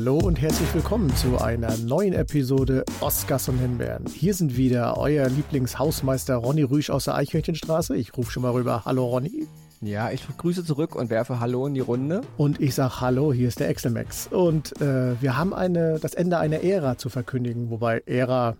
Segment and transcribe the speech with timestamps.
[0.00, 4.06] Hallo und herzlich willkommen zu einer neuen Episode Oscars und Himbeeren.
[4.06, 7.94] Hier sind wieder euer Lieblingshausmeister Ronny Rüsch aus der Eichhörnchenstraße.
[7.98, 8.86] Ich rufe schon mal rüber.
[8.86, 9.46] Hallo Ronny.
[9.82, 12.22] Ja, ich grüße zurück und werfe Hallo in die Runde.
[12.38, 14.28] Und ich sage Hallo, hier ist der Exelmax.
[14.28, 18.56] Und äh, wir haben eine, das Ende einer Ära zu verkündigen, wobei Ära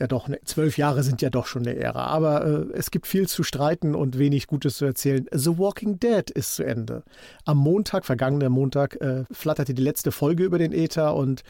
[0.00, 2.06] ja doch, ne, zwölf Jahre sind ja doch schon eine Ära.
[2.06, 5.26] Aber äh, es gibt viel zu streiten und wenig Gutes zu erzählen.
[5.30, 7.04] The Walking Dead ist zu Ende.
[7.44, 11.42] Am Montag, vergangenen Montag, äh, flatterte die letzte Folge über den Äther und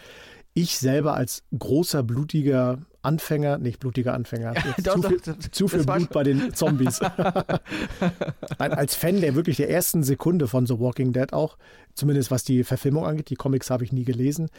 [0.53, 5.85] ich selber als großer, blutiger Anfänger, nicht blutiger Anfänger, doch, zu, viel, doch, zu viel
[5.85, 7.01] Blut bei den Zombies.
[8.59, 11.57] als Fan der wirklich der ersten Sekunde von The Walking Dead auch,
[11.95, 14.51] zumindest was die Verfilmung angeht, die Comics habe ich nie gelesen,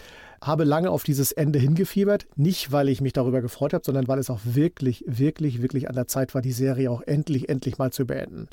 [0.41, 2.25] habe lange auf dieses Ende hingefiebert.
[2.35, 5.95] Nicht, weil ich mich darüber gefreut habe, sondern weil es auch wirklich, wirklich, wirklich an
[5.95, 8.47] der Zeit war, die Serie auch endlich, endlich mal zu beenden.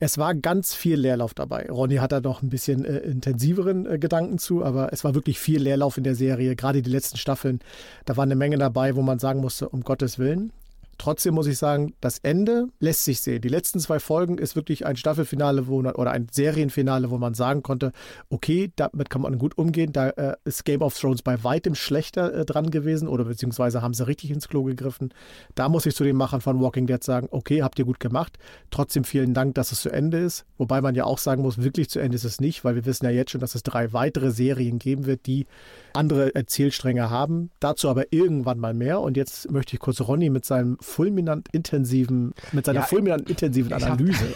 [0.00, 1.66] Es war ganz viel Leerlauf dabei.
[1.70, 5.38] Ronny hat da noch ein bisschen äh, intensiveren äh, Gedanken zu, aber es war wirklich
[5.38, 7.60] viel Leerlauf in der Serie, gerade die letzten Staffeln.
[8.04, 10.52] Da war eine Menge dabei, wo man sagen musste, um Gottes Willen.
[10.98, 13.40] Trotzdem muss ich sagen, das Ende lässt sich sehen.
[13.40, 17.62] Die letzten zwei Folgen ist wirklich ein Staffelfinale wo, oder ein Serienfinale, wo man sagen
[17.62, 17.92] konnte,
[18.30, 19.92] okay, damit kann man gut umgehen.
[19.92, 23.94] Da äh, ist Game of Thrones bei weitem schlechter äh, dran gewesen oder beziehungsweise haben
[23.94, 25.12] sie richtig ins Klo gegriffen.
[25.54, 28.38] Da muss ich zu den Machern von Walking Dead sagen, okay, habt ihr gut gemacht.
[28.70, 30.44] Trotzdem vielen Dank, dass es zu Ende ist.
[30.58, 33.04] Wobei man ja auch sagen muss, wirklich zu Ende ist es nicht, weil wir wissen
[33.04, 35.46] ja jetzt schon, dass es drei weitere Serien geben wird, die
[35.94, 37.50] andere Erzählstränge haben.
[37.60, 39.00] Dazu aber irgendwann mal mehr.
[39.00, 43.72] Und jetzt möchte ich kurz Ronny mit seinem fulminant intensiven, mit seiner ja, fulminant intensiven
[43.72, 44.24] Analyse.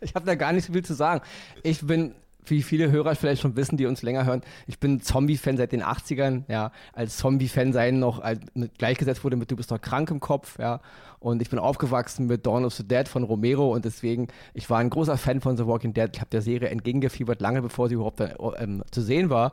[0.00, 1.22] Ich habe hab da gar nicht so viel zu sagen.
[1.62, 2.14] Ich bin
[2.46, 5.82] wie viele Hörer vielleicht schon wissen, die uns länger hören, ich bin Zombie-Fan seit den
[5.82, 8.40] 80ern, ja, als Zombie-Fan sein noch als,
[8.78, 10.80] gleichgesetzt wurde mit Du bist doch krank im Kopf, ja,
[11.20, 14.78] und ich bin aufgewachsen mit Dawn of the Dead von Romero und deswegen, ich war
[14.78, 17.94] ein großer Fan von The Walking Dead, ich habe der Serie entgegengefiebert, lange bevor sie
[17.94, 18.20] überhaupt
[18.58, 19.52] ähm, zu sehen war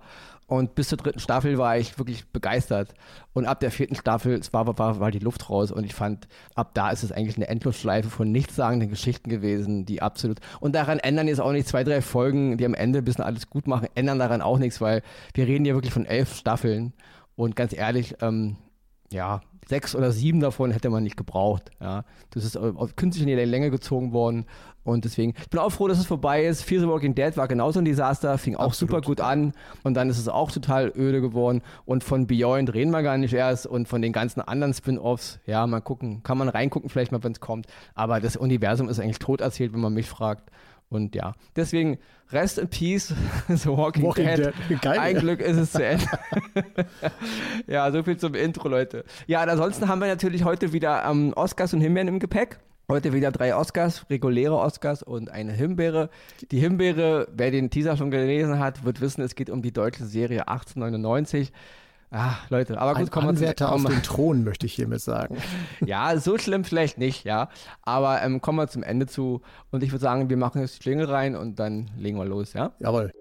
[0.50, 2.96] und bis zur dritten Staffel war ich wirklich begeistert.
[3.34, 5.72] Und ab der vierten Staffel war, war, war die Luft raus.
[5.72, 10.02] Und ich fand, ab da ist es eigentlich eine Endlosschleife von nichtssagenden Geschichten gewesen, die
[10.02, 10.40] absolut.
[10.60, 13.52] Und daran ändern jetzt auch nicht zwei, drei Folgen, die am Ende ein bisschen alles
[13.52, 15.04] gut machen, ändern daran auch nichts, weil
[15.36, 16.94] wir reden ja wirklich von elf Staffeln.
[17.36, 18.58] Und ganz ehrlich, ähm,
[19.12, 21.72] ja, sechs oder sieben davon hätte man nicht gebraucht.
[21.80, 22.04] Ja.
[22.32, 22.58] Das ist
[22.96, 24.46] künstlich in die Länge gezogen worden.
[24.84, 26.64] Und deswegen, ich bin auch froh, dass es vorbei ist.
[26.64, 28.92] Fear the Walking Dead war genauso ein Desaster, fing auch Absolut.
[28.92, 29.54] super gut an.
[29.84, 31.62] Und dann ist es auch total öde geworden.
[31.86, 33.68] Und von Beyond reden wir gar nicht erst.
[33.68, 37.34] Und von den ganzen anderen Spin-Offs, ja, mal gucken, kann man reingucken, vielleicht mal, wenn
[37.34, 37.68] es kommt.
[37.94, 40.50] Aber das Universum ist eigentlich tot erzählt, wenn man mich fragt.
[40.90, 42.00] Und ja, deswegen
[42.32, 43.14] Rest in Peace,
[43.48, 44.54] The Walking, Walking Dead.
[44.70, 44.82] Dead.
[44.82, 45.18] Geil, Ein.
[45.18, 46.06] Glück ist es zu Ende.
[47.68, 49.04] ja, so viel zum Intro, Leute.
[49.28, 52.60] Ja, und ansonsten haben wir natürlich heute wieder ähm, Oscars und Himbeeren im Gepäck.
[52.88, 56.10] Heute wieder drei Oscars, reguläre Oscars und eine Himbeere.
[56.50, 60.06] Die Himbeere, wer den Teaser schon gelesen hat, wird wissen, es geht um die deutsche
[60.06, 61.52] Serie 1899.
[62.12, 65.38] Ach, Leute, aber gut, Ein kommen wir zu auf den Thron, möchte ich hiermit sagen.
[65.86, 67.50] ja, so schlimm vielleicht nicht, ja.
[67.84, 69.42] Aber ähm, kommen wir zum Ende zu.
[69.70, 72.54] Und ich würde sagen, wir machen jetzt die Klingel rein und dann legen wir los,
[72.54, 72.72] ja?
[72.80, 73.12] Jawohl.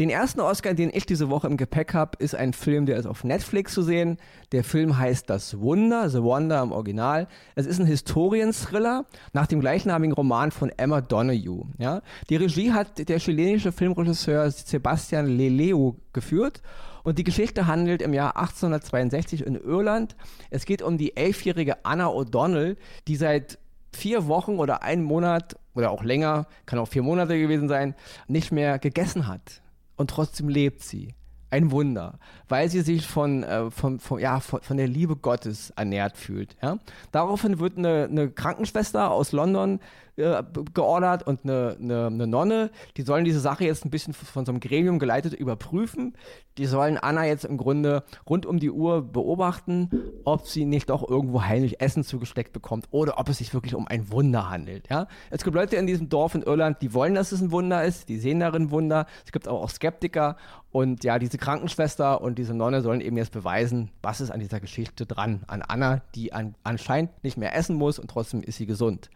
[0.00, 3.06] Den ersten Oscar, den ich diese Woche im Gepäck habe, ist ein Film, der ist
[3.06, 4.18] auf Netflix zu sehen.
[4.50, 7.28] Der Film heißt Das Wunder, The Wonder im Original.
[7.54, 11.68] Es ist ein Historienthriller nach dem gleichnamigen Roman von Emma Donoghue.
[11.78, 12.02] Ja?
[12.28, 16.60] Die Regie hat der chilenische Filmregisseur Sebastian Leleu geführt.
[17.04, 20.16] Und die Geschichte handelt im Jahr 1862 in Irland.
[20.50, 23.60] Es geht um die elfjährige Anna O'Donnell, die seit
[23.92, 27.94] vier Wochen oder einen Monat oder auch länger, kann auch vier Monate gewesen sein,
[28.26, 29.62] nicht mehr gegessen hat
[29.96, 31.14] und trotzdem lebt sie.
[31.50, 32.18] Ein Wunder,
[32.48, 36.56] weil sie sich von, äh, von, von, ja, von, von, der Liebe Gottes ernährt fühlt.
[36.60, 36.78] Ja?
[37.12, 39.78] Daraufhin wird eine, eine Krankenschwester aus London
[40.16, 40.42] äh,
[40.72, 44.52] geordert und eine, eine, eine, Nonne, die sollen diese Sache jetzt ein bisschen von so
[44.52, 46.14] einem Gremium geleitet überprüfen.
[46.56, 49.90] Die sollen Anna jetzt im Grunde rund um die Uhr beobachten,
[50.24, 53.88] ob sie nicht doch irgendwo heimlich Essen zugesteckt bekommt oder ob es sich wirklich um
[53.88, 54.88] ein Wunder handelt.
[54.88, 55.08] Ja?
[55.30, 58.08] Es gibt Leute in diesem Dorf in Irland, die wollen, dass es ein Wunder ist,
[58.08, 59.06] die sehen darin Wunder.
[59.26, 60.36] Es gibt aber auch Skeptiker
[60.70, 64.60] und ja, diese Krankenschwester und diese Nonne sollen eben jetzt beweisen, was ist an dieser
[64.60, 68.66] Geschichte dran, an Anna, die an, anscheinend nicht mehr essen muss und trotzdem ist sie
[68.66, 69.10] gesund.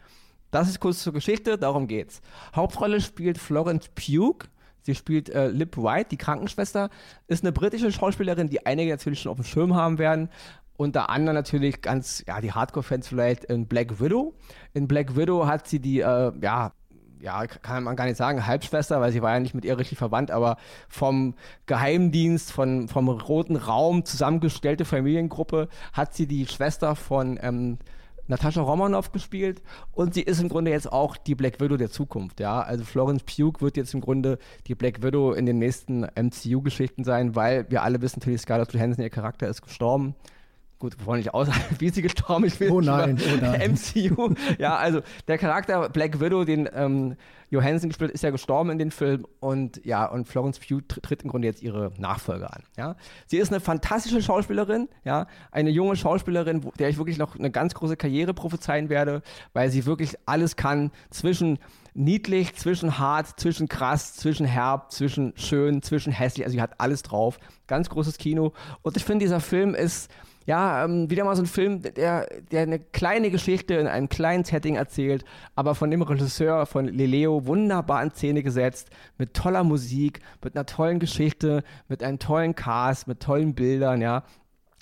[0.51, 2.21] Das ist kurz zur Geschichte, darum geht's.
[2.55, 4.47] Hauptrolle spielt Florence Pugh.
[4.81, 6.89] Sie spielt äh, Lip White, die Krankenschwester,
[7.27, 10.29] ist eine britische Schauspielerin, die einige natürlich schon auf dem Schirm haben werden.
[10.77, 14.33] Unter anderem natürlich ganz, ja, die Hardcore-Fans vielleicht in Black Widow.
[14.73, 16.71] In Black Widow hat sie die, äh, ja,
[17.21, 19.97] ja, kann man gar nicht sagen, Halbschwester, weil sie war ja nicht mit ihr richtig
[19.97, 20.57] verwandt, aber
[20.87, 21.35] vom
[21.65, 27.77] Geheimdienst, von, vom Roten Raum zusammengestellte Familiengruppe hat sie die Schwester von ähm,
[28.29, 29.61] Natascha Romanoff gespielt
[29.91, 32.61] und sie ist im Grunde jetzt auch die Black Widow der Zukunft, ja.
[32.61, 37.35] Also Florence Pugh wird jetzt im Grunde die Black Widow in den nächsten MCU-Geschichten sein,
[37.35, 40.15] weil wir alle wissen, natürlich Scarlett Johansson, ihr Charakter ist gestorben
[40.79, 42.59] gut, wir wollen nicht aussagen, wie sie gestorben ist.
[42.61, 43.73] Oh nein, oh nein.
[43.73, 44.33] MCU.
[44.57, 47.15] Ja, also der Charakter Black Widow, den ähm,
[47.49, 51.29] Johansson gespielt, ist ja gestorben in den Film und ja, und Florence Pugh tritt im
[51.29, 52.63] Grunde jetzt ihre Nachfolge an.
[52.77, 52.95] Ja,
[53.25, 57.51] sie ist eine fantastische Schauspielerin, ja, eine junge Schauspielerin, wo, der ich wirklich noch eine
[57.51, 59.21] ganz große Karriere prophezeien werde,
[59.53, 61.59] weil sie wirklich alles kann zwischen
[61.99, 66.45] niedlich, zwischen hart, zwischen krass, zwischen herb, zwischen schön, zwischen hässlich.
[66.45, 67.37] Also sie hat alles drauf.
[67.67, 68.53] Ganz großes Kino.
[68.81, 70.09] Und ich finde, dieser Film ist
[70.45, 74.45] ja, ähm, wieder mal so ein Film, der, der eine kleine Geschichte in einem kleinen
[74.45, 75.23] Setting erzählt,
[75.55, 80.65] aber von dem Regisseur von Leleo wunderbar in Szene gesetzt, mit toller Musik, mit einer
[80.65, 84.23] tollen Geschichte, mit einem tollen Cast, mit tollen Bildern, ja.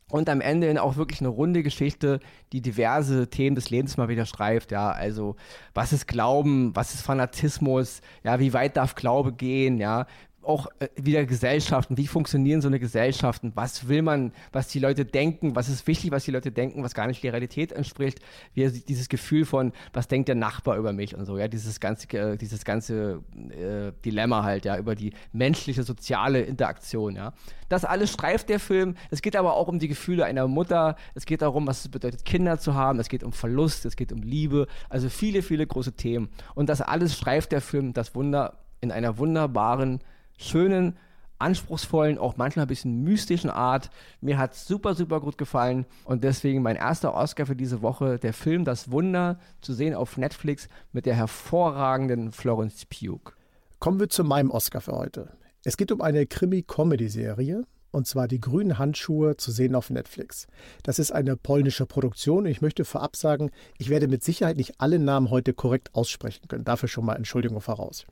[0.09, 2.21] Und am Ende auch wirklich eine runde Geschichte,
[2.54, 4.89] die diverse Themen des Lebens mal wieder streift, ja.
[4.89, 5.36] Also,
[5.74, 6.74] was ist Glauben?
[6.75, 8.01] Was ist Fanatismus?
[8.24, 9.80] Ja, wie weit darf Glaube gehen?
[9.80, 10.06] Ja,
[10.48, 15.06] auch äh, wieder Gesellschaften, wie funktionieren so eine Gesellschaften, was will man, was die Leute
[15.06, 18.20] denken, was ist wichtig, was die Leute denken, was gar nicht der Realität entspricht,
[18.54, 22.08] wie dieses Gefühl von, was denkt der Nachbar über mich und so, ja, dieses ganze,
[22.18, 27.34] äh, dieses ganze äh, Dilemma halt, ja, über die menschliche, soziale Interaktion, ja.
[27.70, 31.26] Das alles streift der Film, es geht aber auch um die Gefühle einer Mutter, es
[31.26, 34.22] geht darum, was es bedeutet, Kinder zu haben, es geht um Verlust, es geht um
[34.22, 36.30] Liebe, also viele, viele große Themen.
[36.56, 40.00] Und das alles streift der Film, das Wunder in einer wunderbaren,
[40.38, 40.98] schönen,
[41.39, 43.89] anspruchsvollen, auch manchmal ein bisschen mystischen Art.
[44.22, 48.18] Mir hat es super, super gut gefallen und deswegen mein erster Oscar für diese Woche,
[48.18, 53.34] der Film Das Wunder, zu sehen auf Netflix mit der hervorragenden Florence Pugh.
[53.80, 55.30] Kommen wir zu meinem Oscar für heute.
[55.63, 60.48] Es geht um eine Krimi-Comedy-Serie und zwar die grünen Handschuhe zu sehen auf Netflix.
[60.84, 62.45] Das ist eine polnische Produktion.
[62.45, 66.63] Ich möchte vorab sagen, ich werde mit Sicherheit nicht alle Namen heute korrekt aussprechen können.
[66.63, 68.06] Dafür schon mal Entschuldigung voraus.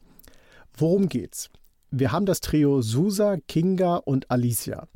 [0.77, 1.49] Worum geht's?
[1.97, 4.89] Wir haben das Trio Susa, Kinga und Alicia.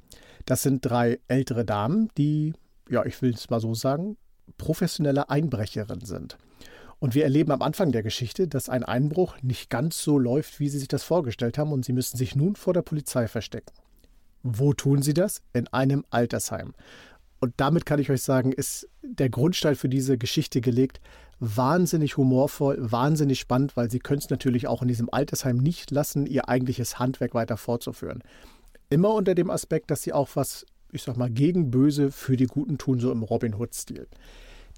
[0.46, 2.52] Das sind drei ältere Damen, die,
[2.90, 4.18] ja, ich will es mal so sagen,
[4.58, 6.38] professionelle Einbrecherinnen sind.
[7.00, 10.68] Und wir erleben am Anfang der Geschichte, dass ein Einbruch nicht ganz so läuft, wie
[10.68, 13.72] sie sich das vorgestellt haben, und sie müssen sich nun vor der Polizei verstecken.
[14.44, 15.42] Wo tun sie das?
[15.54, 16.74] In einem Altersheim.
[17.40, 21.00] Und damit kann ich euch sagen, ist der Grundstein für diese Geschichte gelegt.
[21.40, 26.26] Wahnsinnig humorvoll, wahnsinnig spannend, weil sie können es natürlich auch in diesem Altersheim nicht lassen,
[26.26, 28.24] ihr eigentliches Handwerk weiter fortzuführen.
[28.90, 32.48] Immer unter dem Aspekt, dass sie auch was, ich sag mal, gegen Böse für die
[32.48, 34.08] Guten tun, so im Robin Hood-Stil.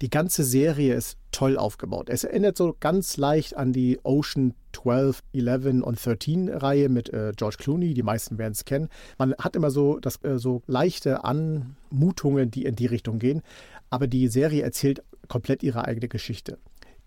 [0.00, 2.08] Die ganze Serie ist toll aufgebaut.
[2.08, 7.32] Es erinnert so ganz leicht an die Ocean 12, 11 und 13 Reihe mit äh,
[7.36, 7.94] George Clooney.
[7.94, 8.88] Die meisten werden es kennen.
[9.18, 13.42] Man hat immer so, das, äh, so leichte Anmutungen, die in die Richtung gehen.
[13.90, 16.58] Aber die Serie erzählt komplett ihre eigene Geschichte.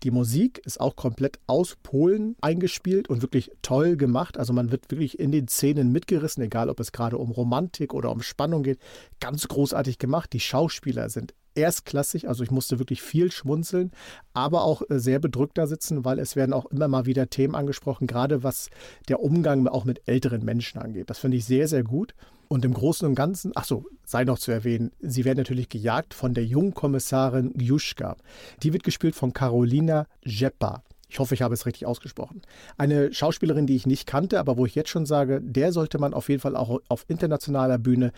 [0.02, 4.38] Die Musik ist auch komplett aus Polen eingespielt und wirklich toll gemacht.
[4.38, 8.10] Also man wird wirklich in den Szenen mitgerissen, egal ob es gerade um Romantik oder
[8.10, 8.78] um Spannung geht.
[9.20, 10.32] Ganz großartig gemacht.
[10.32, 12.28] Die Schauspieler sind erstklassig.
[12.28, 13.92] Also ich musste wirklich viel schmunzeln,
[14.34, 17.54] aber auch äh, sehr bedrückt da sitzen, weil es werden auch immer mal wieder Themen
[17.54, 18.70] angesprochen, gerade was
[19.08, 21.10] der Umgang auch mit älteren Menschen angeht.
[21.10, 22.14] Das finde ich sehr, sehr gut.
[22.48, 26.14] Und im Großen und Ganzen, ach so, sei noch zu erwähnen, sie werden natürlich gejagt
[26.14, 28.16] von der jungen Kommissarin Juschka.
[28.62, 30.84] Die wird gespielt von Carolina Jeppa.
[31.08, 32.42] Ich hoffe, ich habe es richtig ausgesprochen.
[32.76, 36.14] Eine Schauspielerin, die ich nicht kannte, aber wo ich jetzt schon sage, der sollte man
[36.14, 38.12] auf jeden Fall auch auf internationaler Bühne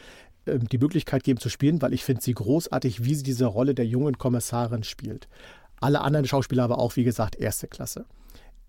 [0.46, 3.74] äh, die Möglichkeit geben zu spielen, weil ich finde sie großartig, wie sie diese Rolle
[3.74, 5.28] der jungen Kommissarin spielt.
[5.80, 8.06] Alle anderen Schauspieler aber auch, wie gesagt, erste Klasse.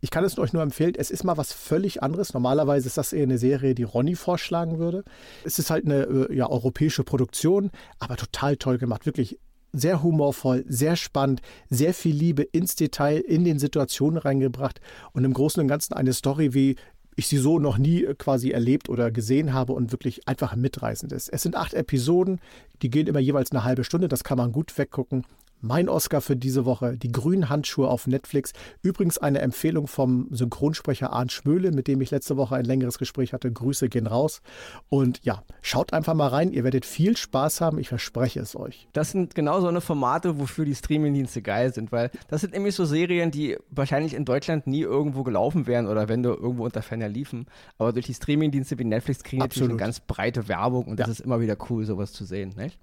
[0.01, 2.33] Ich kann es euch nur empfehlen, es ist mal was völlig anderes.
[2.33, 5.03] Normalerweise ist das eher eine Serie, die Ronny vorschlagen würde.
[5.43, 9.05] Es ist halt eine äh, ja, europäische Produktion, aber total toll gemacht.
[9.05, 9.39] Wirklich
[9.71, 14.81] sehr humorvoll, sehr spannend, sehr viel Liebe ins Detail in den Situationen reingebracht
[15.13, 16.75] und im Großen und Ganzen eine Story, wie
[17.15, 21.29] ich sie so noch nie quasi erlebt oder gesehen habe und wirklich einfach mitreißend ist.
[21.29, 22.39] Es sind acht Episoden,
[22.81, 25.25] die gehen immer jeweils eine halbe Stunde, das kann man gut weggucken.
[25.61, 28.53] Mein Oscar für diese Woche, die grünen Handschuhe auf Netflix.
[28.81, 33.33] Übrigens eine Empfehlung vom Synchronsprecher Arndt Schmöhle, mit dem ich letzte Woche ein längeres Gespräch
[33.33, 33.51] hatte.
[33.51, 34.41] Grüße gehen raus.
[34.87, 36.51] Und ja, schaut einfach mal rein.
[36.51, 37.77] Ihr werdet viel Spaß haben.
[37.77, 38.87] Ich verspreche es euch.
[38.93, 42.75] Das sind genau so eine Formate, wofür die Streamingdienste geil sind, weil das sind nämlich
[42.75, 46.81] so Serien, die wahrscheinlich in Deutschland nie irgendwo gelaufen wären oder wenn du irgendwo unter
[46.81, 47.47] Ferner liefen.
[47.77, 51.05] Aber durch die Streamingdienste wie Netflix kriegen die natürlich eine ganz breite Werbung und ja.
[51.05, 52.53] das ist immer wieder cool, sowas zu sehen.
[52.55, 52.77] Nicht?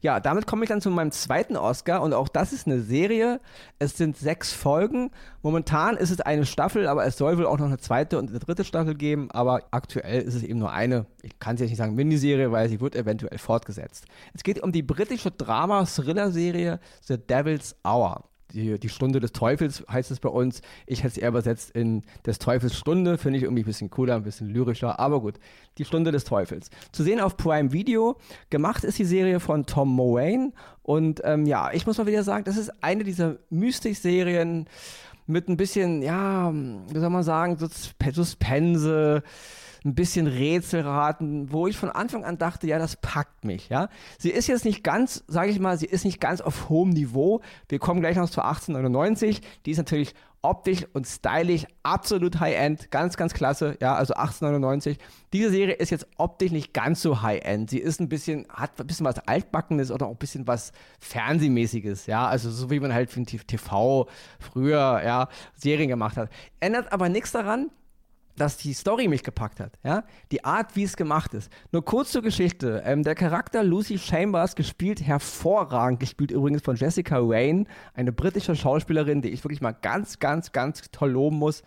[0.00, 3.40] Ja, damit komme ich dann zu meinem zweiten Oscar und auch das ist eine Serie.
[3.78, 5.10] Es sind sechs Folgen.
[5.42, 8.38] Momentan ist es eine Staffel, aber es soll wohl auch noch eine zweite und eine
[8.38, 9.30] dritte Staffel geben.
[9.30, 12.68] Aber aktuell ist es eben nur eine, ich kann es jetzt nicht sagen Miniserie, weil
[12.68, 14.06] sie wird eventuell fortgesetzt.
[14.34, 20.10] Es geht um die britische Drama-Thriller-Serie The Devil's Hour die, die Stunde des Teufels heißt
[20.10, 20.62] es bei uns.
[20.86, 24.16] Ich hätte es eher übersetzt in des Teufels Stunde, finde ich irgendwie ein bisschen cooler,
[24.16, 25.34] ein bisschen lyrischer, aber gut.
[25.78, 26.70] Die Stunde des Teufels.
[26.92, 28.16] Zu sehen auf Prime Video.
[28.50, 30.52] Gemacht ist die Serie von Tom Moraine.
[30.82, 34.66] Und ähm, ja, ich muss mal wieder sagen, das ist eine dieser Mystik-Serien
[35.26, 37.58] mit ein bisschen, ja, wie soll man sagen,
[38.12, 39.22] Suspense
[39.84, 43.88] ein bisschen Rätselraten, wo ich von Anfang an dachte, ja, das packt mich, ja.
[44.18, 47.40] Sie ist jetzt nicht ganz, sage ich mal, sie ist nicht ganz auf hohem Niveau.
[47.68, 49.40] Wir kommen gleich noch zu 1899.
[49.66, 54.98] Die ist natürlich optisch und stylisch absolut High-End, ganz, ganz klasse, ja, also 1899.
[55.32, 57.70] Diese Serie ist jetzt optisch nicht ganz so High-End.
[57.70, 62.06] Sie ist ein bisschen, hat ein bisschen was Altbackenes oder auch ein bisschen was Fernsehmäßiges,
[62.06, 64.08] ja, also so wie man halt für TV
[64.38, 66.30] früher, ja, Serien gemacht hat.
[66.60, 67.70] Ändert aber nichts daran,
[68.38, 71.50] dass die Story mich gepackt hat, ja, die Art, wie es gemacht ist.
[71.72, 72.82] Nur kurz zur Geschichte.
[72.84, 77.64] Ähm, der Charakter Lucy Chambers gespielt hervorragend, gespielt übrigens von Jessica Wayne,
[77.94, 81.62] eine britische Schauspielerin, die ich wirklich mal ganz, ganz, ganz toll loben muss.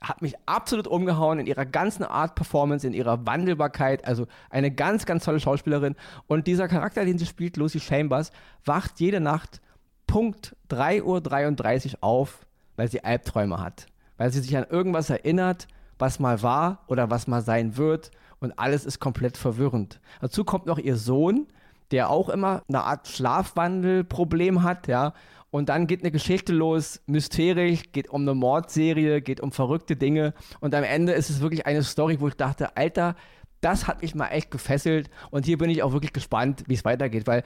[0.00, 4.06] Hat mich absolut umgehauen in ihrer ganzen Art Performance, in ihrer Wandelbarkeit.
[4.06, 5.96] Also eine ganz, ganz tolle Schauspielerin.
[6.26, 8.30] Und dieser Charakter, den sie spielt, Lucy Chambers,
[8.64, 9.60] wacht jede Nacht
[10.06, 12.46] Punkt 3.33 Uhr auf,
[12.76, 13.86] weil sie Albträume hat.
[14.16, 18.58] Weil sie sich an irgendwas erinnert, was mal war oder was mal sein wird und
[18.58, 20.00] alles ist komplett verwirrend.
[20.20, 21.46] Dazu kommt noch ihr Sohn,
[21.90, 25.14] der auch immer eine Art Schlafwandelproblem hat, ja.
[25.50, 30.34] Und dann geht eine Geschichte los, mysterisch, geht um eine Mordserie, geht um verrückte Dinge.
[30.60, 33.16] Und am Ende ist es wirklich eine Story, wo ich dachte, Alter,
[33.62, 35.08] das hat mich mal echt gefesselt.
[35.30, 37.44] Und hier bin ich auch wirklich gespannt, wie es weitergeht, weil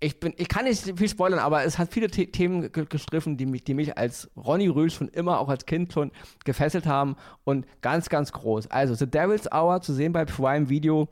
[0.00, 3.46] ich bin, ich kann nicht viel spoilern, aber es hat viele The Themen gestriffen, die
[3.46, 6.12] mich, die mich als Ronny Röhl schon immer, auch als Kind schon
[6.44, 8.68] gefesselt haben und ganz, ganz groß.
[8.68, 11.08] Also The Devil's Hour zu sehen bei Prime Video.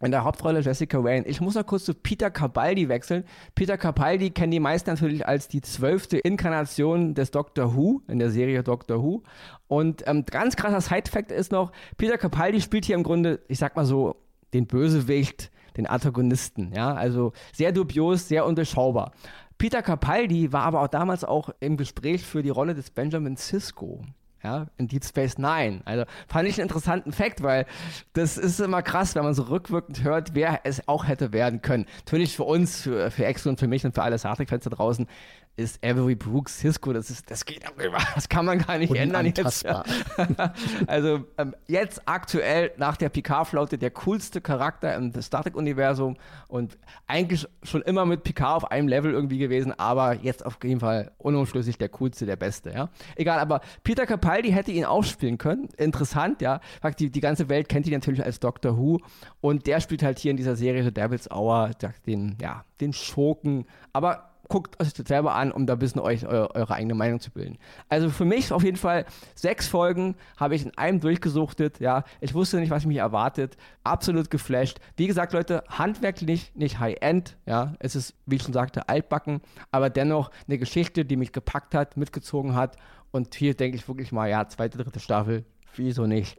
[0.00, 1.28] In der Hauptrolle Jessica Wayne.
[1.28, 3.22] Ich muss noch kurz zu Peter Capaldi wechseln.
[3.54, 8.32] Peter Capaldi kennen die meisten natürlich als die zwölfte Inkarnation des Doctor Who in der
[8.32, 9.22] Serie Doctor Who.
[9.68, 13.76] Und ähm, ganz krasser Side-Fact ist noch, Peter Capaldi spielt hier im Grunde, ich sag
[13.76, 14.16] mal so,
[14.52, 16.72] den Bösewicht den Antagonisten.
[16.74, 19.12] Ja, also sehr dubios, sehr undurchschaubar.
[19.58, 24.04] Peter Capaldi war aber auch damals auch im Gespräch für die Rolle des Benjamin Sisko.
[24.42, 25.82] Ja, in Deep Space Nine.
[25.84, 27.64] Also fand ich einen interessanten Fakt, weil
[28.12, 31.86] das ist immer krass, wenn man so rückwirkend hört, wer es auch hätte werden können.
[31.98, 34.70] Natürlich für uns, für, für Exo und für mich und für alle Star Trek-Fans da
[34.70, 35.06] draußen
[35.56, 39.26] ist Avery Brooks Cisco, das ist, das geht darüber, das kann man gar nicht ändern
[39.26, 39.66] jetzt.
[40.86, 46.16] also ähm, jetzt aktuell nach der Picard-Flaute der coolste Charakter im Star Trek-Universum
[46.48, 50.80] und eigentlich schon immer mit Picard auf einem Level irgendwie gewesen, aber jetzt auf jeden
[50.80, 52.88] Fall unumschlüssig der coolste, der beste, ja.
[53.16, 56.60] Egal, aber Peter Capaldi hätte ihn aufspielen können, interessant, ja.
[56.98, 59.00] Die, die ganze Welt kennt ihn natürlich als Doctor Who
[59.42, 61.72] und der spielt halt hier in dieser Serie The Devil's Hour
[62.06, 66.26] den, ja, den Schurken, aber guckt euch das selber an, um da ein bisschen euch
[66.26, 67.58] eure, eure eigene Meinung zu bilden.
[67.88, 71.80] Also für mich auf jeden Fall sechs Folgen habe ich in einem durchgesuchtet.
[71.80, 73.56] Ja, ich wusste nicht, was mich erwartet.
[73.84, 74.78] Absolut geflasht.
[74.96, 77.36] Wie gesagt, Leute, handwerklich nicht High-End.
[77.46, 81.74] Ja, es ist, wie ich schon sagte, altbacken, aber dennoch eine Geschichte, die mich gepackt
[81.74, 82.76] hat, mitgezogen hat.
[83.10, 85.44] Und hier denke ich wirklich mal, ja, zweite, dritte Staffel,
[85.76, 86.38] wieso nicht?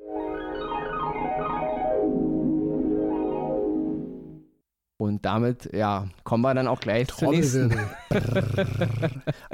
[5.04, 7.78] Und damit, ja, kommen wir dann auch gleich zur nächsten.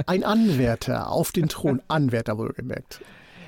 [0.06, 3.02] Ein Anwärter auf den Thron, Anwärter wohlgemerkt.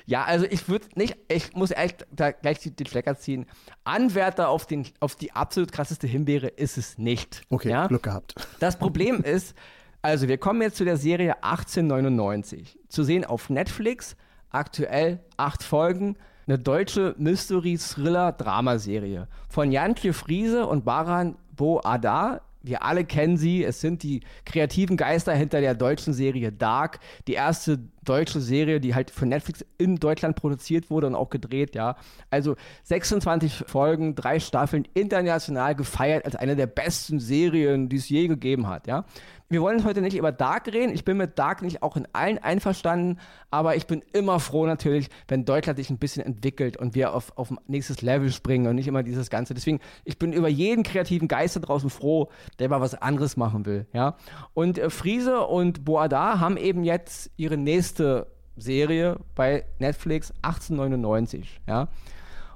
[0.07, 3.45] Ja, also ich würde nicht, ich muss ehrlich da gleich den Stecker ziehen.
[3.83, 7.43] Anwärter auf, den, auf die absolut krasseste Himbeere ist es nicht.
[7.51, 7.85] Okay, ja?
[7.85, 8.33] Glück gehabt.
[8.59, 9.53] Das Problem ist,
[10.01, 12.79] also wir kommen jetzt zu der Serie 1899.
[12.89, 14.15] Zu sehen auf Netflix,
[14.49, 16.17] aktuell acht Folgen,
[16.47, 22.41] eine deutsche Mystery-Thriller-Dramaserie von Jantje Friese und Baran Bo Adar.
[22.63, 23.63] Wir alle kennen sie.
[23.63, 26.99] Es sind die kreativen Geister hinter der deutschen Serie Dark.
[27.27, 31.75] Die erste deutsche Serie, die halt für Netflix in Deutschland produziert wurde und auch gedreht,
[31.75, 31.97] ja.
[32.31, 38.27] Also 26 Folgen, drei Staffeln, international gefeiert als eine der besten Serien, die es je
[38.27, 39.05] gegeben hat, ja
[39.51, 40.93] wir wollen heute nicht über Dark reden.
[40.93, 45.09] Ich bin mit Dark nicht auch in allen einverstanden, aber ich bin immer froh natürlich,
[45.27, 48.87] wenn Deutschland sich ein bisschen entwickelt und wir auf, auf nächstes Level springen und nicht
[48.87, 49.53] immer dieses Ganze.
[49.53, 52.29] Deswegen, ich bin über jeden kreativen Geist da draußen froh,
[52.59, 53.87] der mal was anderes machen will.
[53.91, 54.15] Ja?
[54.53, 61.59] Und äh, Friese und Boada haben eben jetzt ihre nächste Serie bei Netflix 1899.
[61.67, 61.89] Ja?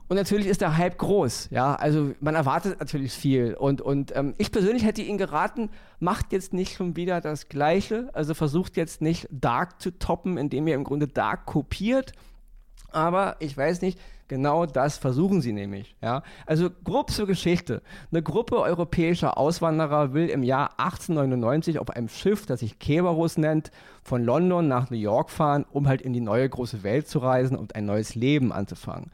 [0.08, 1.74] Und natürlich ist der Hype groß, ja.
[1.76, 3.56] Also man erwartet natürlich viel.
[3.56, 5.70] Und, und ähm, ich persönlich hätte Ihnen geraten,
[6.00, 8.10] macht jetzt nicht schon wieder das Gleiche.
[8.14, 12.12] Also versucht jetzt nicht Dark zu toppen, indem ihr im Grunde Dark kopiert.
[12.92, 15.96] Aber ich weiß nicht, Genau das versuchen sie nämlich.
[16.02, 16.24] Ja?
[16.48, 17.84] Also grob zur Geschichte.
[18.12, 23.70] Eine Gruppe europäischer Auswanderer will im Jahr 1899 auf einem Schiff, das sich Keberus nennt,
[24.02, 27.56] von London nach New York fahren, um halt in die neue große Welt zu reisen
[27.56, 29.12] und ein neues Leben anzufangen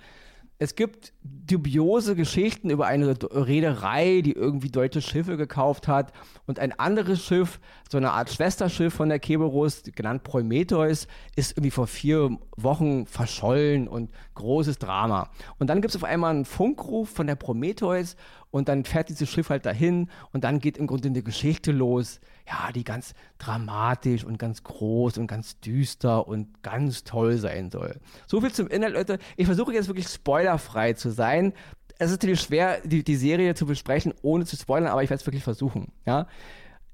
[0.61, 6.13] es gibt dubiose Geschichten über eine Reederei, die irgendwie deutsche Schiffe gekauft hat
[6.45, 11.71] und ein anderes Schiff, so eine Art Schwesterschiff von der Keberus, genannt Prometheus, ist irgendwie
[11.71, 15.29] vor vier Wochen verschollen und großes Drama.
[15.59, 18.15] Und dann gibt es auf einmal einen Funkruf von der Prometheus
[18.49, 22.19] und dann fährt dieses Schiff halt dahin und dann geht im Grunde eine Geschichte los,
[22.47, 27.99] ja, die ganz dramatisch und ganz groß und ganz düster und ganz toll sein soll.
[28.27, 29.19] So viel zum Inhalt, Leute.
[29.37, 31.53] Ich versuche jetzt wirklich spoilerfrei zu sein.
[31.97, 35.21] Es ist natürlich schwer, die, die Serie zu besprechen, ohne zu spoilern, aber ich werde
[35.21, 35.91] es wirklich versuchen.
[36.05, 36.27] Ja?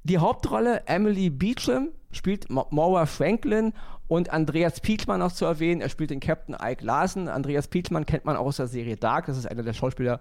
[0.04, 3.74] Die Hauptrolle, Emily Beecham, spielt Maura Franklin
[4.08, 5.82] und Andreas Pietschmann noch zu erwähnen.
[5.82, 7.28] Er spielt den Captain Ike Larsen.
[7.28, 9.26] Andreas Pietschmann kennt man auch aus der Serie Dark.
[9.26, 10.20] Das ist einer der Schauspieler,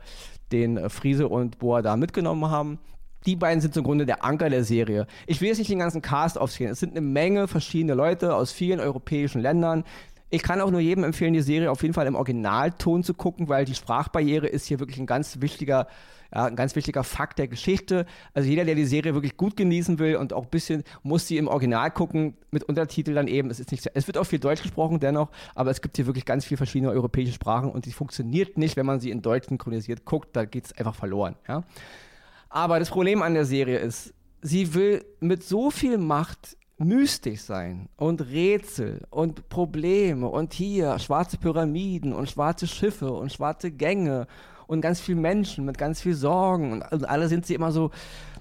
[0.53, 2.79] den äh, Friese und Boa da mitgenommen haben.
[3.27, 5.07] Die beiden sind im Grunde der Anker der Serie.
[5.27, 6.73] Ich will jetzt nicht den ganzen Cast aufzählen.
[6.73, 9.85] Es sind eine Menge verschiedene Leute aus vielen europäischen Ländern.
[10.31, 13.49] Ich kann auch nur jedem empfehlen, die Serie auf jeden Fall im Originalton zu gucken,
[13.49, 15.87] weil die Sprachbarriere ist hier wirklich ein ganz wichtiger
[16.35, 18.07] ja, ein ganz wichtiger Fakt der Geschichte.
[18.35, 21.37] Also jeder, der die Serie wirklich gut genießen will und auch ein bisschen, muss sie
[21.37, 23.51] im Original gucken, mit Untertitel dann eben.
[23.51, 26.25] Es, ist nicht, es wird auch viel Deutsch gesprochen dennoch, aber es gibt hier wirklich
[26.25, 30.05] ganz viele verschiedene europäische Sprachen und die funktioniert nicht, wenn man sie in Deutsch synchronisiert
[30.05, 31.37] guckt, da geht es einfach verloren.
[31.49, 31.63] Ja?
[32.49, 37.89] Aber das Problem an der Serie ist, sie will mit so viel Macht mystisch sein
[37.97, 44.27] und Rätsel und Probleme und hier schwarze Pyramiden und schwarze Schiffe und schwarze Gänge
[44.67, 47.91] und ganz viele Menschen mit ganz viel Sorgen und, und alle sind sie immer so,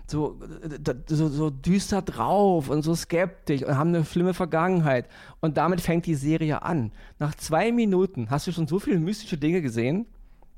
[0.07, 0.37] so,
[1.07, 5.07] so, so düster drauf und so skeptisch und haben eine schlimme Vergangenheit.
[5.39, 6.91] Und damit fängt die Serie an.
[7.19, 10.05] Nach zwei Minuten hast du schon so viele mystische Dinge gesehen,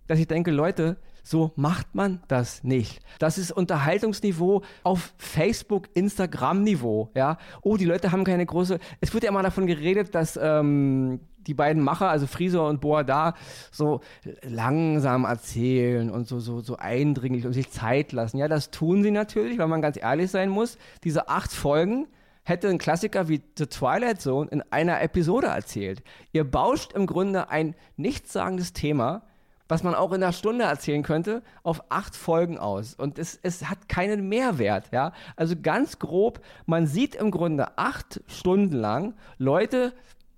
[0.08, 3.02] dass ich denke, Leute, so macht man das nicht.
[3.20, 7.12] Das ist Unterhaltungsniveau auf Facebook, Instagram-Niveau.
[7.16, 7.38] Ja?
[7.62, 8.80] Oh, die Leute haben keine große.
[9.02, 13.34] Es wird ja immer davon geredet, dass ähm, die beiden Macher, also Friese und Boada,
[13.72, 14.00] so
[14.42, 18.38] langsam erzählen und so, so, so eindringlich und sich Zeit lassen.
[18.38, 20.78] Ja, das tun sie natürlich, weil man ganz ehrlich sein muss.
[21.04, 22.08] Diese acht Folgen
[22.44, 26.04] hätte ein Klassiker wie The Twilight Zone in einer Episode erzählt.
[26.32, 29.24] Ihr bauscht im Grunde ein nichtssagendes Thema,
[29.68, 32.94] was man auch in einer Stunde erzählen könnte, auf acht Folgen aus.
[32.94, 35.14] Und es, es hat keinen Mehrwert, ja.
[35.36, 39.94] Also ganz grob, man sieht im Grunde acht Stunden lang Leute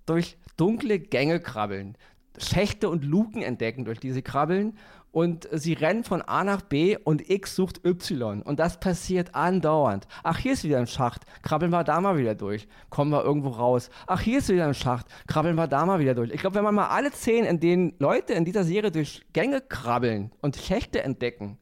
[0.05, 1.95] durch dunkle Gänge krabbeln,
[2.37, 4.77] Schächte und Luken entdecken, durch die sie krabbeln.
[5.11, 8.41] Und sie rennen von A nach B und X sucht Y.
[8.43, 10.07] Und das passiert andauernd.
[10.23, 11.23] Ach, hier ist wieder ein Schacht.
[11.41, 12.67] Krabbeln wir da mal wieder durch.
[12.89, 13.89] Kommen wir irgendwo raus.
[14.05, 15.07] Ach, hier ist wieder ein Schacht.
[15.27, 16.31] Krabbeln wir da mal wieder durch.
[16.31, 19.61] Ich glaube, wenn man mal alle Szenen, in denen Leute in dieser Serie durch Gänge
[19.61, 21.57] krabbeln und Schächte entdecken,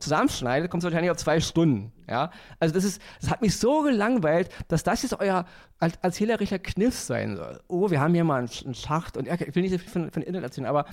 [0.00, 1.92] zusammenschneidet, kommt es wahrscheinlich auf zwei Stunden.
[2.08, 2.30] Ja?
[2.58, 5.46] Also das ist, das hat mich so gelangweilt, dass das jetzt euer
[5.78, 7.60] erzählerischer Kniff sein soll.
[7.68, 10.22] Oh, wir haben hier mal einen, Schacht und ich will nicht so viel von, von
[10.22, 10.86] Internet erzählen, aber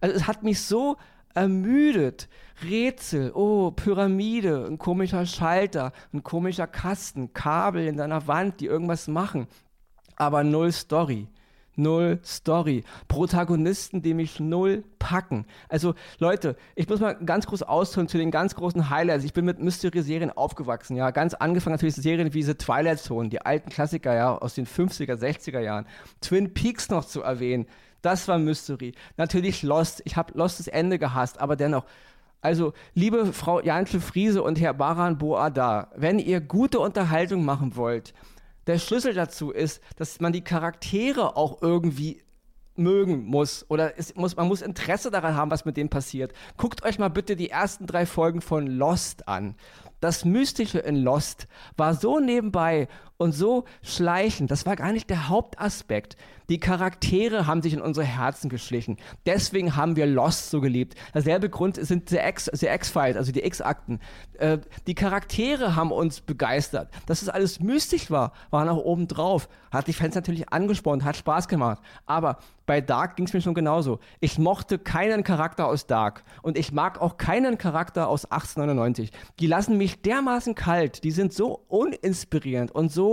[0.00, 0.96] also es hat mich so
[1.34, 2.28] ermüdet.
[2.62, 9.08] Rätsel, oh, Pyramide, ein komischer Schalter, ein komischer Kasten, Kabel in deiner Wand, die irgendwas
[9.08, 9.48] machen,
[10.16, 11.28] aber null Story
[11.76, 12.84] null Story.
[13.08, 15.46] Protagonisten, die mich null packen.
[15.68, 19.24] Also Leute, ich muss mal ganz groß ausholen zu den ganz großen Highlights.
[19.24, 21.10] Ich bin mit Mystery-Serien aufgewachsen, ja.
[21.10, 25.14] Ganz angefangen natürlich Serien wie The Twilight Zone, die alten Klassiker, ja, aus den 50er,
[25.14, 25.86] 60er Jahren.
[26.20, 27.66] Twin Peaks noch zu erwähnen.
[28.04, 28.92] Das war Mystery.
[29.16, 30.02] Natürlich Lost.
[30.04, 31.86] Ich habe Lost das Ende gehasst, aber dennoch.
[32.42, 38.12] Also, liebe Frau Janke Friese und Herr Baran Boada, wenn ihr gute Unterhaltung machen wollt,
[38.66, 42.22] der Schlüssel dazu ist, dass man die Charaktere auch irgendwie
[42.76, 46.34] mögen muss oder es muss, man muss Interesse daran haben, was mit denen passiert.
[46.58, 49.54] Guckt euch mal bitte die ersten drei Folgen von Lost an.
[50.00, 51.46] Das Mystische in Lost
[51.78, 54.50] war so nebenbei und so schleichend.
[54.50, 56.16] Das war gar nicht der Hauptaspekt.
[56.50, 58.98] Die Charaktere haben sich in unsere Herzen geschlichen.
[59.24, 60.94] Deswegen haben wir Lost so geliebt.
[61.14, 63.98] Derselbe Grund sind die X-Files, also die X-Akten.
[64.34, 66.90] Äh, die Charaktere haben uns begeistert.
[67.06, 69.48] Dass es alles mystisch war, war nach oben drauf.
[69.70, 71.80] Hat die Fans natürlich angesprochen, hat Spaß gemacht.
[72.04, 73.98] Aber bei Dark ging es mir schon genauso.
[74.20, 76.24] Ich mochte keinen Charakter aus Dark.
[76.42, 79.12] Und ich mag auch keinen Charakter aus 1899.
[79.40, 81.04] Die lassen mich dermaßen kalt.
[81.04, 83.03] Die sind so uninspirierend und so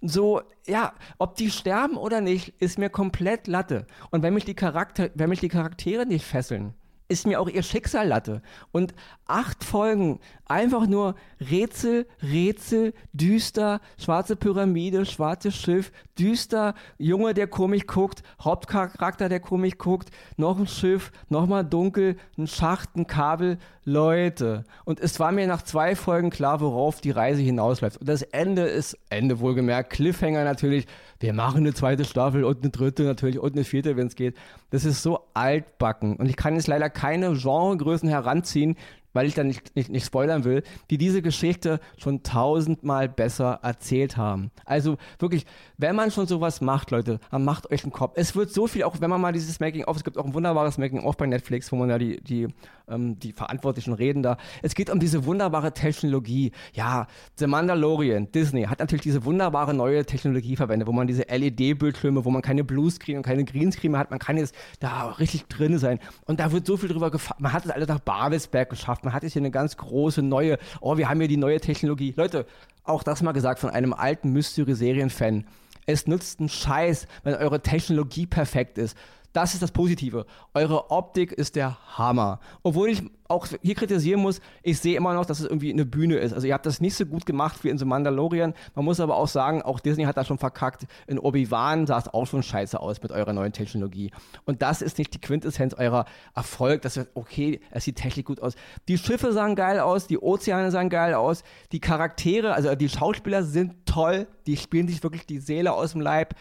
[0.00, 3.86] so, ja, ob die sterben oder nicht, ist mir komplett Latte.
[4.10, 6.74] Und wenn mich die, Charakter, wenn mich die Charaktere nicht fesseln,
[7.12, 8.42] ist mir auch ihr Schicksal Latte.
[8.72, 8.94] Und
[9.26, 17.86] acht Folgen, einfach nur Rätsel, Rätsel, düster, schwarze Pyramide, schwarzes Schiff, düster, Junge, der komisch
[17.86, 24.64] guckt, Hauptcharakter, der komisch guckt, noch ein Schiff, nochmal dunkel, ein Schacht, ein Kabel, Leute.
[24.84, 27.98] Und es war mir nach zwei Folgen klar, worauf die Reise hinausläuft.
[27.98, 30.86] Und das Ende ist, Ende wohlgemerkt, Cliffhanger natürlich,
[31.22, 34.36] wir machen eine zweite Staffel und eine dritte natürlich und eine vierte, wenn es geht.
[34.70, 36.16] Das ist so altbacken.
[36.16, 38.76] Und ich kann jetzt leider keine Genregrößen heranziehen,
[39.12, 44.16] weil ich da nicht, nicht, nicht spoilern will, die diese Geschichte schon tausendmal besser erzählt
[44.16, 44.50] haben.
[44.64, 45.46] Also wirklich,
[45.78, 48.12] wenn man schon sowas macht, Leute, dann macht euch einen Kopf.
[48.16, 50.78] Es wird so viel, auch wenn man mal dieses Making-of, es gibt auch ein wunderbares
[50.78, 52.48] Making-of bei Netflix, wo man ja die, die,
[52.88, 54.36] ähm, die Verantwortlichen reden da.
[54.62, 56.52] Es geht um diese wunderbare Technologie.
[56.72, 62.24] Ja, The Mandalorian, Disney hat natürlich diese wunderbare neue Technologie verwendet, wo man diese LED-Bildschirme,
[62.24, 65.78] wo man keine Bluescreen und keine Greenscreen mehr hat, man kann jetzt da richtig drin
[65.78, 65.98] sein.
[66.26, 67.38] Und da wird so viel drüber gefahren.
[67.40, 69.01] Man hat es alles nach Babelsberg geschafft.
[69.04, 72.14] Man hat jetzt hier eine ganz große neue, oh, wir haben hier die neue Technologie.
[72.16, 72.46] Leute,
[72.84, 75.44] auch das mal gesagt von einem alten Mystery-Serien-Fan.
[75.86, 78.96] Es nützt einen Scheiß, wenn eure Technologie perfekt ist.
[79.32, 80.26] Das ist das Positive.
[80.52, 82.38] Eure Optik ist der Hammer.
[82.62, 86.16] Obwohl ich auch hier kritisieren muss, ich sehe immer noch, dass es irgendwie eine Bühne
[86.16, 86.34] ist.
[86.34, 88.52] Also ihr habt das nicht so gut gemacht wie in The Mandalorian.
[88.74, 90.86] Man muss aber auch sagen, auch Disney hat da schon verkackt.
[91.06, 94.10] In Obi-Wan sah es auch schon scheiße aus mit eurer neuen Technologie.
[94.44, 96.82] Und das ist nicht die Quintessenz eurer Erfolg.
[96.82, 98.54] Das wird, okay, es sieht technisch gut aus.
[98.88, 101.42] Die Schiffe sahen geil aus, die Ozeane sahen geil aus,
[101.72, 106.02] die Charaktere, also die Schauspieler sind toll, die spielen sich wirklich die Seele aus dem
[106.02, 106.34] Leib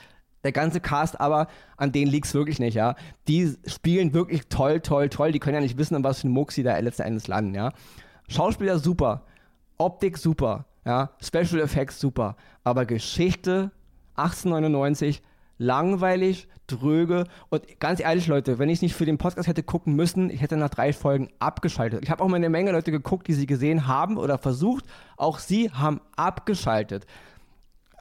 [0.44, 2.96] der ganze Cast aber, an denen liegt es wirklich nicht, ja.
[3.28, 5.32] Die spielen wirklich toll, toll, toll.
[5.32, 7.54] Die können ja nicht wissen, an was für ein Muck sie da letzten Endes landen,
[7.54, 7.72] ja.
[8.28, 9.24] Schauspieler super,
[9.78, 11.12] Optik super, ja.
[11.22, 12.36] Special Effects super.
[12.64, 13.72] Aber Geschichte
[14.16, 15.22] 1899
[15.58, 20.32] langweilig, dröge und ganz ehrlich, Leute, wenn ich nicht für den Podcast hätte gucken müssen,
[20.32, 22.02] ich hätte nach drei Folgen abgeschaltet.
[22.04, 24.86] Ich habe auch mal eine Menge Leute geguckt, die sie gesehen haben oder versucht,
[25.18, 27.06] auch sie haben abgeschaltet.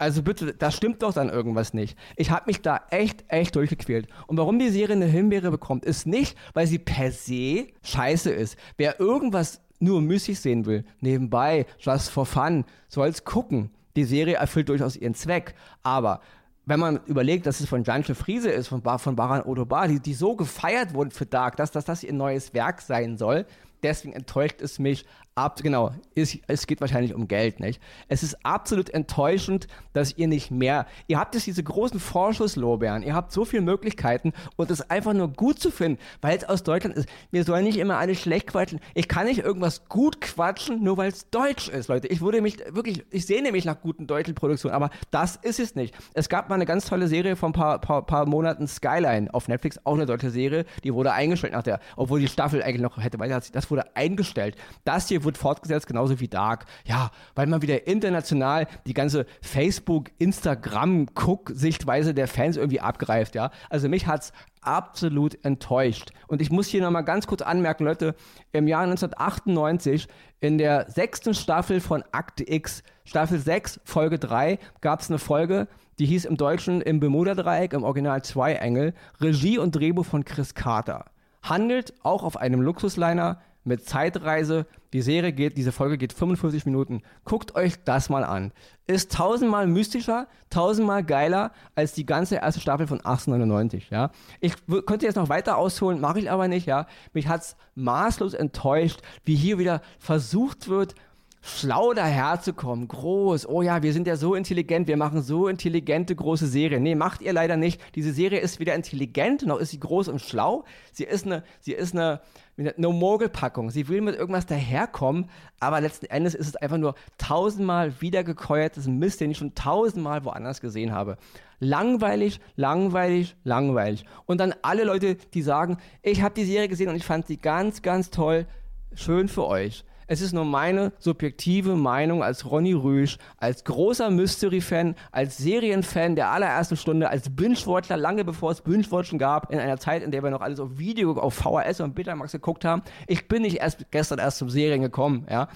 [0.00, 1.94] Also bitte, da stimmt doch dann irgendwas nicht.
[2.16, 4.08] Ich habe mich da echt, echt durchgequält.
[4.26, 8.56] Und warum die Serie eine Himbeere bekommt, ist nicht, weil sie per se scheiße ist.
[8.78, 13.72] Wer irgendwas nur müßig sehen will, nebenbei, just for fun, soll es gucken.
[13.94, 15.54] Die Serie erfüllt durchaus ihren Zweck.
[15.82, 16.22] Aber
[16.64, 20.14] wenn man überlegt, dass es von Janche Friese ist, von, von Baran Odobar, die, die
[20.14, 23.44] so gefeiert wurden für Dark, dass, dass das ihr neues Werk sein soll,
[23.82, 25.04] deswegen enttäuscht es mich
[25.40, 27.80] ab, genau, es, es geht wahrscheinlich um Geld, nicht?
[28.08, 33.14] Es ist absolut enttäuschend, dass ihr nicht mehr, ihr habt jetzt diese großen Vorschusslorbeeren, ihr
[33.14, 36.96] habt so viele Möglichkeiten und es einfach nur gut zu finden, weil es aus Deutschland
[36.96, 37.08] ist.
[37.30, 38.80] Wir sollen nicht immer alles schlecht quatschen.
[38.94, 42.08] Ich kann nicht irgendwas gut quatschen, nur weil es deutsch ist, Leute.
[42.08, 45.74] Ich würde mich wirklich, ich sehe nämlich nach guten deutschen Produktionen, aber das ist es
[45.74, 45.94] nicht.
[46.14, 49.48] Es gab mal eine ganz tolle Serie von ein paar, paar, paar Monaten, Skyline auf
[49.48, 52.98] Netflix, auch eine deutsche Serie, die wurde eingestellt nach der, obwohl die Staffel eigentlich noch
[52.98, 54.56] hätte weiter, das wurde eingestellt.
[54.84, 56.64] Das hier wurde wird fortgesetzt, genauso wie Dark.
[56.84, 63.52] Ja, weil man wieder international die ganze Facebook, Instagram, Guck-Sichtweise der Fans irgendwie abgreift, ja.
[63.68, 66.10] Also mich hat es absolut enttäuscht.
[66.26, 68.16] Und ich muss hier nochmal ganz kurz anmerken, Leute,
[68.50, 70.08] im Jahr 1998
[70.40, 75.68] in der sechsten Staffel von Akte X, Staffel 6, Folge 3, gab es eine Folge,
[76.00, 81.04] die hieß im Deutschen im Bermuda-Dreieck, im Original Zwei-Engel, Regie und Drehbuch von Chris Carter.
[81.42, 84.66] Handelt auch auf einem Luxusliner mit Zeitreise.
[84.92, 87.02] Die Serie geht, diese Folge geht 45 Minuten.
[87.24, 88.52] Guckt euch das mal an.
[88.86, 94.10] Ist tausendmal mystischer, tausendmal geiler als die ganze erste Staffel von 1899, ja.
[94.40, 94.54] Ich
[94.86, 96.86] könnte jetzt noch weiter ausholen, mache ich aber nicht, ja.
[97.12, 100.94] Mich hat es maßlos enttäuscht, wie hier wieder versucht wird,
[101.42, 106.46] schlau daherzukommen, groß, oh ja, wir sind ja so intelligent, wir machen so intelligente große
[106.46, 106.82] Serien.
[106.82, 107.80] Nee, macht ihr leider nicht.
[107.94, 110.64] Diese Serie ist weder intelligent, noch ist sie groß und schlau.
[110.92, 112.20] Sie ist eine, sie ist eine,
[112.58, 113.70] eine Mogelpackung.
[113.70, 119.20] Sie will mit irgendwas daherkommen, aber letzten Endes ist es einfach nur tausendmal wiedergekäuertes Mist,
[119.20, 121.16] den ich schon tausendmal woanders gesehen habe.
[121.58, 124.04] Langweilig, langweilig, langweilig.
[124.26, 127.38] Und dann alle Leute, die sagen, ich habe die Serie gesehen und ich fand sie
[127.38, 128.46] ganz, ganz toll.
[128.94, 129.84] Schön für euch.
[130.12, 136.32] Es ist nur meine subjektive Meinung als Ronny Rüsch, als großer Mystery-Fan, als Serienfan der
[136.32, 140.30] allerersten Stunde, als Binge-Watcher, lange bevor es Binge-Watchen gab, in einer Zeit, in der wir
[140.30, 142.82] noch alles auf Video, auf VHS und Betamax geguckt haben.
[143.06, 145.46] Ich bin nicht erst gestern erst zum Serien gekommen, ja.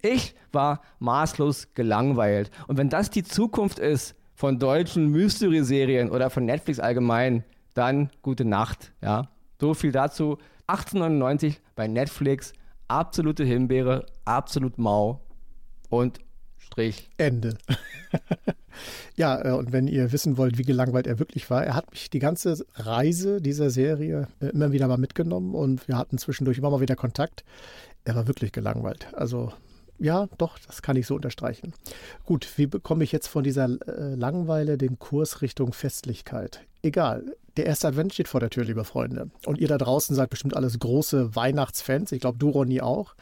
[0.00, 2.52] Ich war maßlos gelangweilt.
[2.68, 7.42] Und wenn das die Zukunft ist von deutschen Mystery-Serien oder von Netflix allgemein,
[7.74, 9.24] dann gute Nacht, ja.
[9.60, 10.38] So viel dazu.
[10.68, 12.52] 1899 bei Netflix
[12.94, 15.20] absolute Himbeere, absolut mau
[15.90, 16.20] und
[16.58, 17.10] Strich.
[17.18, 17.58] Ende.
[19.16, 22.08] ja, äh, und wenn ihr wissen wollt, wie gelangweilt er wirklich war, er hat mich
[22.08, 26.70] die ganze Reise dieser Serie äh, immer wieder mal mitgenommen und wir hatten zwischendurch immer
[26.70, 27.44] mal wieder Kontakt.
[28.04, 29.08] Er war wirklich gelangweilt.
[29.14, 29.52] Also
[29.98, 31.72] ja, doch, das kann ich so unterstreichen.
[32.24, 36.60] Gut, wie bekomme ich jetzt von dieser äh, Langweile den Kurs Richtung Festlichkeit?
[36.82, 37.24] Egal,
[37.56, 39.30] der erste Advent steht vor der Tür, liebe Freunde.
[39.46, 42.12] Und ihr da draußen seid bestimmt alles große Weihnachtsfans.
[42.12, 43.14] Ich glaube, du, Ronny, auch.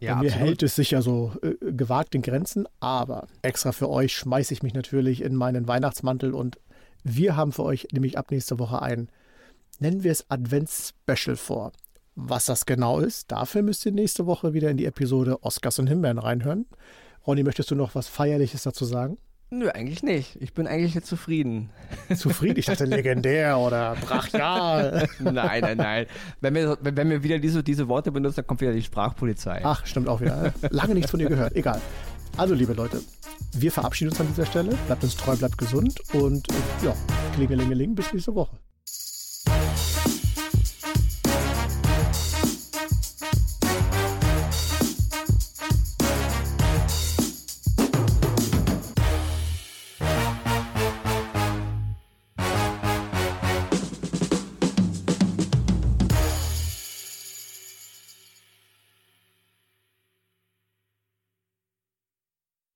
[0.00, 0.48] Ja, Bei mir absolut.
[0.48, 4.62] hält es sich ja so äh, gewagt in Grenzen, aber extra für euch schmeiße ich
[4.62, 6.58] mich natürlich in meinen Weihnachtsmantel und
[7.04, 9.08] wir haben für euch nämlich ab nächster Woche ein,
[9.78, 11.72] nennen wir es Advents-Special vor.
[12.14, 15.86] Was das genau ist, dafür müsst ihr nächste Woche wieder in die Episode Oscars und
[15.86, 16.66] Himbeeren reinhören.
[17.26, 19.16] Ronny, möchtest du noch was Feierliches dazu sagen?
[19.50, 20.40] Nö, eigentlich nicht.
[20.40, 21.68] Ich bin eigentlich jetzt zufrieden.
[22.16, 22.58] Zufrieden?
[22.58, 25.06] Ich dachte legendär oder brachial.
[25.18, 26.06] nein, nein, nein.
[26.40, 29.60] Wenn wir, wenn wir wieder diese, diese Worte benutzen, dann kommt wieder die Sprachpolizei.
[29.62, 30.54] Ach, stimmt auch wieder.
[30.70, 31.54] Lange nichts von dir gehört.
[31.54, 31.82] Egal.
[32.38, 33.02] Also, liebe Leute,
[33.52, 34.74] wir verabschieden uns an dieser Stelle.
[34.86, 36.46] Bleibt uns treu, bleibt gesund und
[36.82, 36.94] ja,
[37.34, 38.56] klingelingeling, bis nächste Woche.